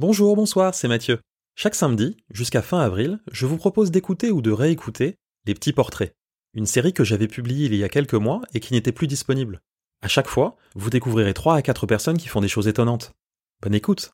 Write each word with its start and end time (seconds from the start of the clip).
Bonjour, 0.00 0.34
bonsoir, 0.34 0.74
c'est 0.74 0.88
Mathieu. 0.88 1.18
Chaque 1.56 1.74
samedi, 1.74 2.16
jusqu'à 2.32 2.62
fin 2.62 2.80
avril, 2.80 3.18
je 3.32 3.44
vous 3.44 3.58
propose 3.58 3.90
d'écouter 3.90 4.30
ou 4.30 4.40
de 4.40 4.50
réécouter 4.50 5.16
Les 5.44 5.52
Petits 5.52 5.74
Portraits, 5.74 6.14
une 6.54 6.64
série 6.64 6.94
que 6.94 7.04
j'avais 7.04 7.28
publiée 7.28 7.66
il 7.66 7.74
y 7.74 7.84
a 7.84 7.90
quelques 7.90 8.14
mois 8.14 8.40
et 8.54 8.60
qui 8.60 8.72
n'était 8.72 8.92
plus 8.92 9.06
disponible. 9.06 9.60
À 10.00 10.08
chaque 10.08 10.28
fois, 10.28 10.56
vous 10.74 10.88
découvrirez 10.88 11.34
3 11.34 11.56
à 11.56 11.60
4 11.60 11.84
personnes 11.84 12.16
qui 12.16 12.28
font 12.28 12.40
des 12.40 12.48
choses 12.48 12.66
étonnantes. 12.66 13.12
Bonne 13.60 13.74
écoute 13.74 14.12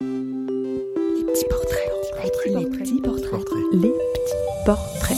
Les 0.00 1.24
petits 1.26 1.46
portraits. 1.48 1.92
Les 2.46 2.66
petits 2.66 3.00
portraits. 3.00 3.52
Les 3.74 3.90
petits 3.90 4.64
portraits. 4.66 5.16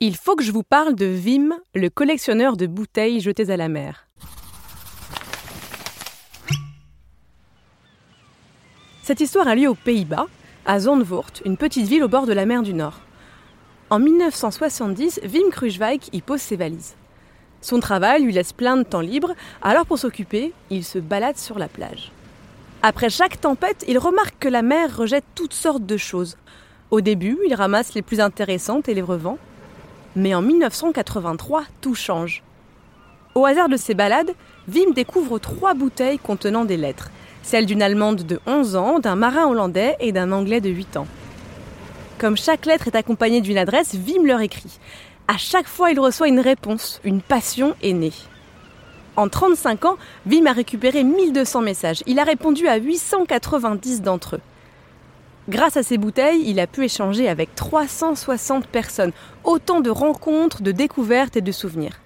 Il 0.00 0.16
faut 0.16 0.34
que 0.34 0.42
je 0.42 0.50
vous 0.50 0.64
parle 0.64 0.96
de 0.96 1.06
Wim, 1.06 1.54
le 1.76 1.90
collectionneur 1.90 2.56
de 2.56 2.66
bouteilles 2.66 3.20
jetées 3.20 3.50
à 3.50 3.56
la 3.56 3.68
mer. 3.68 4.08
Cette 9.04 9.20
histoire 9.20 9.48
a 9.48 9.56
lieu 9.56 9.68
aux 9.68 9.74
Pays-Bas, 9.74 10.28
à 10.64 10.78
Zandvoort, 10.78 11.32
une 11.44 11.56
petite 11.56 11.88
ville 11.88 12.04
au 12.04 12.08
bord 12.08 12.24
de 12.24 12.32
la 12.32 12.46
mer 12.46 12.62
du 12.62 12.72
Nord. 12.72 13.00
En 13.90 13.98
1970, 13.98 15.22
Wim 15.24 15.50
Kruijswijk 15.50 16.10
y 16.12 16.20
pose 16.20 16.40
ses 16.40 16.54
valises. 16.54 16.94
Son 17.62 17.80
travail 17.80 18.22
lui 18.22 18.32
laisse 18.32 18.52
plein 18.52 18.76
de 18.76 18.84
temps 18.84 19.00
libre, 19.00 19.34
alors 19.60 19.86
pour 19.86 19.98
s'occuper, 19.98 20.52
il 20.70 20.84
se 20.84 21.00
balade 21.00 21.36
sur 21.36 21.58
la 21.58 21.66
plage. 21.66 22.12
Après 22.84 23.10
chaque 23.10 23.40
tempête, 23.40 23.84
il 23.88 23.98
remarque 23.98 24.36
que 24.38 24.48
la 24.48 24.62
mer 24.62 24.96
rejette 24.96 25.24
toutes 25.34 25.52
sortes 25.52 25.84
de 25.84 25.96
choses. 25.96 26.36
Au 26.92 27.00
début, 27.00 27.38
il 27.44 27.54
ramasse 27.56 27.94
les 27.94 28.02
plus 28.02 28.20
intéressantes 28.20 28.88
et 28.88 28.94
les 28.94 29.02
revend. 29.02 29.36
Mais 30.14 30.32
en 30.32 30.42
1983, 30.42 31.64
tout 31.80 31.96
change. 31.96 32.44
Au 33.34 33.46
hasard 33.46 33.68
de 33.68 33.76
ses 33.76 33.94
balades, 33.94 34.30
Wim 34.72 34.92
découvre 34.94 35.40
trois 35.40 35.74
bouteilles 35.74 36.20
contenant 36.20 36.64
des 36.64 36.76
lettres. 36.76 37.10
Celle 37.42 37.66
d'une 37.66 37.82
Allemande 37.82 38.22
de 38.22 38.40
11 38.46 38.76
ans, 38.76 38.98
d'un 38.98 39.16
marin 39.16 39.46
hollandais 39.46 39.96
et 40.00 40.12
d'un 40.12 40.32
Anglais 40.32 40.60
de 40.60 40.70
8 40.70 40.96
ans. 40.96 41.06
Comme 42.18 42.36
chaque 42.36 42.66
lettre 42.66 42.86
est 42.86 42.96
accompagnée 42.96 43.40
d'une 43.40 43.58
adresse, 43.58 43.94
Wim 43.94 44.26
leur 44.26 44.40
écrit. 44.40 44.78
À 45.26 45.36
chaque 45.36 45.66
fois, 45.66 45.90
il 45.90 45.98
reçoit 45.98 46.28
une 46.28 46.40
réponse, 46.40 47.00
une 47.04 47.20
passion 47.20 47.74
est 47.82 47.92
née. 47.92 48.12
En 49.16 49.28
35 49.28 49.84
ans, 49.84 49.96
Wim 50.26 50.46
a 50.46 50.52
récupéré 50.52 51.04
1200 51.04 51.62
messages. 51.62 52.02
Il 52.06 52.18
a 52.18 52.24
répondu 52.24 52.68
à 52.68 52.76
890 52.76 54.02
d'entre 54.02 54.36
eux. 54.36 54.40
Grâce 55.48 55.76
à 55.76 55.82
ces 55.82 55.98
bouteilles, 55.98 56.44
il 56.46 56.60
a 56.60 56.68
pu 56.68 56.84
échanger 56.84 57.28
avec 57.28 57.54
360 57.56 58.68
personnes, 58.68 59.12
autant 59.42 59.80
de 59.80 59.90
rencontres, 59.90 60.62
de 60.62 60.70
découvertes 60.70 61.36
et 61.36 61.40
de 61.40 61.52
souvenirs. 61.52 62.00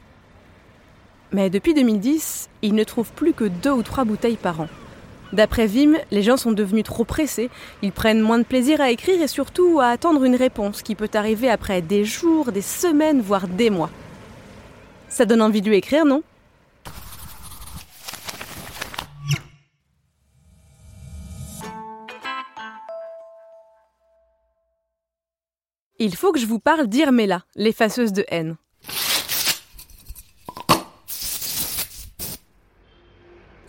Mais 1.33 1.51
depuis 1.51 1.75
2010, 1.75 2.49
il 2.63 2.75
ne 2.75 2.85
trouve 2.85 3.13
plus 3.13 3.35
que 3.35 3.45
deux 3.45 3.73
ou 3.73 3.83
trois 3.83 4.05
bouteilles 4.05 4.37
par 4.37 4.63
an. 4.63 4.69
D'après 5.37 5.67
Vim, 5.67 5.99
les 6.11 6.23
gens 6.23 6.39
sont 6.39 6.53
devenus 6.53 6.85
trop 6.85 7.05
pressés, 7.05 7.51
ils 7.83 7.93
prennent 7.93 8.23
moins 8.23 8.39
de 8.39 8.45
plaisir 8.45 8.81
à 8.81 8.91
écrire 8.91 9.21
et 9.21 9.29
surtout 9.29 9.81
à 9.81 9.89
attendre 9.89 10.25
une 10.25 10.35
réponse 10.35 10.81
qui 10.81 10.95
peut 10.95 11.11
arriver 11.13 11.51
après 11.51 11.83
des 11.83 12.07
jours, 12.07 12.53
des 12.53 12.63
semaines, 12.63 13.21
voire 13.21 13.47
des 13.47 13.69
mois. 13.69 13.91
Ça 15.11 15.27
donne 15.27 15.43
envie 15.43 15.61
de 15.61 15.69
lui 15.69 15.77
écrire, 15.77 16.07
non? 16.07 16.23
Il 25.99 26.17
faut 26.17 26.33
que 26.33 26.41
je 26.41 26.47
vous 26.47 26.61
parle 26.61 26.87
d'Irmela, 26.87 27.45
l'effaceuse 27.57 28.15
de 28.15 28.25
haine. 28.29 28.57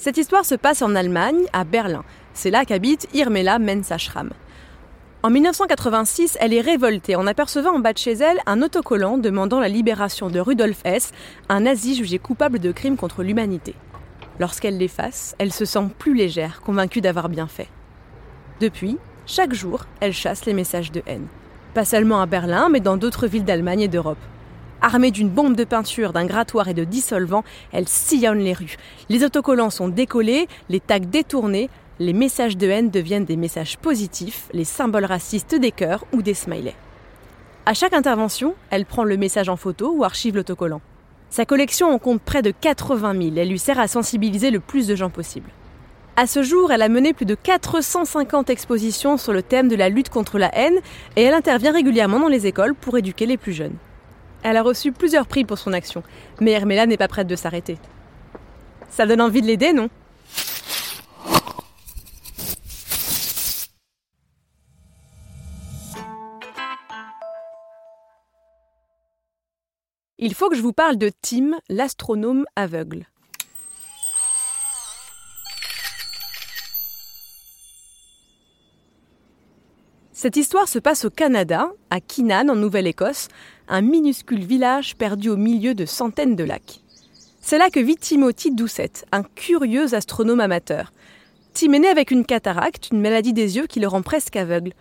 Cette 0.08 0.16
histoire 0.16 0.45
se 0.45 0.55
passe 0.55 0.81
en 0.81 0.95
Allemagne, 0.95 1.47
à 1.52 1.66
Berlin. 1.66 2.05
C'est 2.33 2.50
là 2.50 2.63
qu'habite 2.63 3.09
Irmela 3.13 3.59
Mensachram. 3.59 4.30
En 5.22 5.30
1986, 5.30 6.38
elle 6.39 6.53
est 6.53 6.61
révoltée 6.61 7.17
en 7.17 7.27
apercevant 7.27 7.75
en 7.75 7.80
bas 7.80 7.91
de 7.91 7.97
chez 7.97 8.13
elle 8.13 8.40
un 8.45 8.62
autocollant 8.62 9.18
demandant 9.18 9.59
la 9.59 9.68
libération 9.68 10.29
de 10.29 10.40
Rudolf 10.40 10.79
Hess, 10.85 11.12
un 11.50 11.59
nazi 11.59 11.94
jugé 11.94 12.19
coupable 12.19 12.59
de 12.59 12.72
crimes 12.72 12.95
contre 12.95 13.22
l'humanité. 13.22 13.75
Lorsqu'elle 14.40 14.78
l'efface, 14.78 15.35
elle 15.40 15.51
se 15.51 15.66
sent 15.66 15.90
plus 16.00 16.16
légère, 16.16 16.62
convaincue 16.62 17.01
d'avoir 17.01 17.28
bien 17.28 17.47
fait. 17.47 17.68
Depuis, 18.62 18.97
chaque 19.25 19.53
jour, 19.53 19.84
elle 20.00 20.13
chasse 20.13 20.45
les 20.45 20.53
messages 20.53 20.94
de 20.94 21.03
haine. 21.06 21.28
Pas 21.74 21.84
seulement 21.84 22.22
à 22.22 22.28
Berlin, 22.28 22.69
mais 22.69 22.79
dans 22.79 22.95
d'autres 22.95 23.28
villes 23.28 23.44
d'Allemagne 23.44 23.81
et 23.81 23.88
d'Europe. 23.89 24.18
Armée 24.81 25.11
d'une 25.11 25.29
bombe 25.29 25.55
de 25.55 25.63
peinture, 25.63 26.13
d'un 26.13 26.25
grattoir 26.25 26.67
et 26.67 26.73
de 26.73 26.83
dissolvants, 26.83 27.43
elle 27.71 27.88
sillonne 27.88 28.39
les 28.39 28.53
rues. 28.53 28.77
Les 29.09 29.23
autocollants 29.23 29.71
sont 29.71 29.88
décollés, 29.88 30.47
les 30.69 30.79
tags 30.79 30.99
détournés, 30.99 31.69
les 31.99 32.13
messages 32.13 32.57
de 32.57 32.67
haine 32.67 32.91
deviennent 32.91 33.25
des 33.25 33.38
messages 33.38 33.77
positifs, 33.77 34.49
les 34.53 34.65
symboles 34.65 35.05
racistes 35.05 35.55
des 35.55 35.71
cœurs 35.71 36.05
ou 36.13 36.21
des 36.21 36.35
smileys. 36.35 36.75
À 37.65 37.73
chaque 37.73 37.93
intervention, 37.93 38.55
elle 38.69 38.85
prend 38.85 39.03
le 39.03 39.17
message 39.17 39.49
en 39.49 39.57
photo 39.57 39.93
ou 39.95 40.03
archive 40.03 40.35
l'autocollant. 40.35 40.81
Sa 41.29 41.45
collection 41.45 41.91
en 41.91 41.97
compte 41.97 42.21
près 42.21 42.41
de 42.41 42.51
80 42.51 43.13
000. 43.13 43.35
Elle 43.35 43.49
lui 43.49 43.59
sert 43.59 43.79
à 43.79 43.88
sensibiliser 43.88 44.51
le 44.51 44.59
plus 44.59 44.88
de 44.88 44.95
gens 44.95 45.09
possible. 45.09 45.49
À 46.15 46.27
ce 46.27 46.41
jour, 46.41 46.71
elle 46.71 46.81
a 46.81 46.89
mené 46.89 47.13
plus 47.13 47.25
de 47.25 47.35
450 47.35 48.49
expositions 48.49 49.17
sur 49.17 49.33
le 49.33 49.44
thème 49.44 49.67
de 49.67 49.75
la 49.75 49.89
lutte 49.89 50.09
contre 50.09 50.38
la 50.38 50.55
haine 50.57 50.79
et 51.15 51.23
elle 51.23 51.33
intervient 51.33 51.73
régulièrement 51.73 52.19
dans 52.19 52.27
les 52.27 52.47
écoles 52.47 52.73
pour 52.73 52.97
éduquer 52.97 53.25
les 53.25 53.38
plus 53.38 53.53
jeunes. 53.53 53.75
Elle 54.44 54.58
a 54.58 54.64
reçu 54.64 54.92
plusieurs 54.92 55.28
prix 55.28 55.46
pour 55.46 55.58
son 55.58 55.74
action, 55.74 56.03
mais 56.40 56.52
Hermela 56.52 56.86
n'est 56.86 56.98
pas 56.98 57.08
prête 57.08 57.28
de 57.28 57.36
s'arrêter. 57.36 57.78
Ça 58.90 59.06
donne 59.06 59.22
envie 59.22 59.42
de 59.42 59.48
l'aider, 59.48 59.74
non? 59.74 59.90
Il 70.20 70.34
faut 70.34 70.50
que 70.50 70.56
je 70.56 70.62
vous 70.62 70.74
parle 70.74 70.98
de 70.98 71.12
Tim, 71.22 71.52
l'astronome 71.69 72.46
aveugle. 72.56 73.06
Cette 80.19 80.35
histoire 80.35 80.67
se 80.67 80.79
passe 80.79 81.05
au 81.05 81.11
Canada, 81.11 81.69
à 81.91 82.01
Kinan, 82.01 82.50
en 82.50 82.55
Nouvelle-Écosse, 82.55 83.28
un 83.67 83.81
minuscule 83.81 84.44
village 84.44 84.95
perdu 84.95 85.29
au 85.29 85.38
milieu 85.38 85.75
de 85.75 85.85
centaines 85.85 86.35
de 86.35 86.44
lacs. 86.44 86.81
C'est 87.39 87.59
là 87.59 87.69
que 87.69 87.79
vit 87.79 87.97
Timothy 87.97 88.50
Doucette, 88.50 89.06
un 89.11 89.22
curieux 89.22 89.94
astronome 89.94 90.39
amateur. 90.39 90.91
Tim 91.53 91.72
est 91.73 91.79
né 91.81 91.88
avec 91.88 92.09
une 92.09 92.25
cataracte, 92.25 92.89
une 92.91 93.00
maladie 93.00 93.31
des 93.31 93.57
yeux 93.57 93.67
qui 93.67 93.79
le 93.79 93.88
rend 93.88 94.01
presque 94.01 94.35
aveugle. 94.35 94.73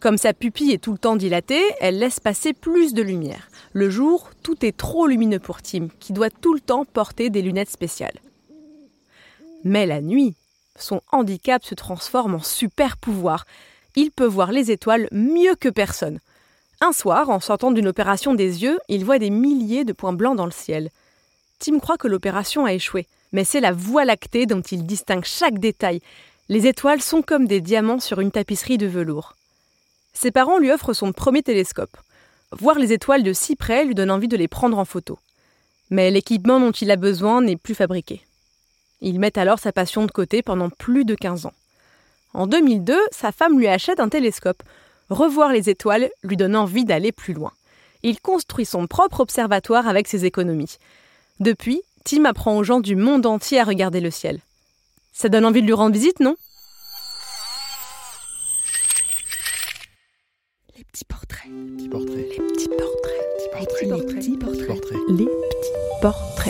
Comme 0.00 0.18
sa 0.18 0.34
pupille 0.34 0.72
est 0.72 0.82
tout 0.82 0.90
le 0.90 0.98
temps 0.98 1.14
dilatée, 1.14 1.62
elle 1.78 2.00
laisse 2.00 2.18
passer 2.18 2.52
plus 2.52 2.92
de 2.92 3.02
lumière. 3.02 3.48
Le 3.72 3.90
jour, 3.90 4.30
tout 4.42 4.66
est 4.66 4.76
trop 4.76 5.06
lumineux 5.06 5.38
pour 5.38 5.62
Tim, 5.62 5.86
qui 6.00 6.12
doit 6.12 6.30
tout 6.30 6.52
le 6.52 6.58
temps 6.58 6.84
porter 6.84 7.30
des 7.30 7.42
lunettes 7.42 7.70
spéciales. 7.70 8.18
Mais 9.62 9.86
la 9.86 10.00
nuit, 10.00 10.34
son 10.76 11.00
handicap 11.12 11.64
se 11.64 11.76
transforme 11.76 12.34
en 12.34 12.42
super 12.42 12.96
pouvoir 12.96 13.44
il 13.96 14.10
peut 14.10 14.26
voir 14.26 14.52
les 14.52 14.70
étoiles 14.70 15.08
mieux 15.12 15.54
que 15.54 15.68
personne. 15.68 16.20
Un 16.80 16.92
soir, 16.92 17.28
en 17.28 17.40
sortant 17.40 17.70
d'une 17.70 17.88
opération 17.88 18.34
des 18.34 18.62
yeux, 18.62 18.78
il 18.88 19.04
voit 19.04 19.18
des 19.18 19.30
milliers 19.30 19.84
de 19.84 19.92
points 19.92 20.12
blancs 20.12 20.36
dans 20.36 20.46
le 20.46 20.50
ciel. 20.50 20.90
Tim 21.58 21.78
croit 21.78 21.98
que 21.98 22.08
l'opération 22.08 22.64
a 22.64 22.72
échoué, 22.72 23.06
mais 23.32 23.44
c'est 23.44 23.60
la 23.60 23.72
voie 23.72 24.04
lactée 24.04 24.46
dont 24.46 24.62
il 24.62 24.86
distingue 24.86 25.24
chaque 25.24 25.58
détail. 25.58 26.00
Les 26.48 26.66
étoiles 26.66 27.02
sont 27.02 27.22
comme 27.22 27.46
des 27.46 27.60
diamants 27.60 28.00
sur 28.00 28.20
une 28.20 28.30
tapisserie 28.30 28.78
de 28.78 28.86
velours. 28.86 29.34
Ses 30.14 30.30
parents 30.30 30.58
lui 30.58 30.72
offrent 30.72 30.94
son 30.94 31.12
premier 31.12 31.42
télescope. 31.42 31.96
Voir 32.52 32.78
les 32.78 32.92
étoiles 32.92 33.22
de 33.22 33.32
si 33.32 33.56
près 33.56 33.84
lui 33.84 33.94
donne 33.94 34.10
envie 34.10 34.26
de 34.26 34.36
les 34.36 34.48
prendre 34.48 34.78
en 34.78 34.84
photo. 34.84 35.18
Mais 35.90 36.10
l'équipement 36.10 36.60
dont 36.60 36.72
il 36.72 36.90
a 36.90 36.96
besoin 36.96 37.42
n'est 37.42 37.56
plus 37.56 37.74
fabriqué. 37.74 38.22
Il 39.00 39.20
met 39.20 39.38
alors 39.38 39.58
sa 39.58 39.72
passion 39.72 40.04
de 40.04 40.10
côté 40.10 40.42
pendant 40.42 40.70
plus 40.70 41.04
de 41.04 41.14
15 41.14 41.46
ans. 41.46 41.52
En 42.32 42.46
2002, 42.46 42.98
sa 43.10 43.32
femme 43.32 43.58
lui 43.58 43.66
achète 43.66 44.00
un 44.00 44.08
télescope. 44.08 44.62
Revoir 45.08 45.52
les 45.52 45.68
étoiles 45.68 46.10
lui 46.22 46.36
donne 46.36 46.54
envie 46.54 46.84
d'aller 46.84 47.12
plus 47.12 47.34
loin. 47.34 47.52
Il 48.02 48.20
construit 48.20 48.64
son 48.64 48.86
propre 48.86 49.20
observatoire 49.20 49.88
avec 49.88 50.06
ses 50.08 50.24
économies. 50.24 50.78
Depuis, 51.40 51.82
Tim 52.04 52.24
apprend 52.24 52.56
aux 52.56 52.64
gens 52.64 52.80
du 52.80 52.96
monde 52.96 53.26
entier 53.26 53.60
à 53.60 53.64
regarder 53.64 54.00
le 54.00 54.10
ciel. 54.10 54.40
Ça 55.12 55.28
donne 55.28 55.44
envie 55.44 55.60
de 55.60 55.66
lui 55.66 55.72
rendre 55.72 55.92
visite, 55.92 56.20
non? 56.20 56.36
Les 60.76 60.84
petits 60.84 61.04
portraits. 61.04 61.50
Petit 61.76 61.88
portrait. 61.88 62.16
Les 62.16 62.38
petits 62.38 62.68
portraits. 62.68 63.20
Les 63.82 64.02
petits 64.14 64.36
portraits. 64.36 64.94
Les 65.08 65.26
petits 65.26 65.72
portraits. 66.00 66.49